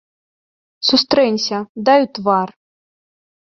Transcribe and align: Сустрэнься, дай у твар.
Сустрэнься, 0.89 1.59
дай 1.93 1.99
у 2.09 2.11
твар. 2.19 2.49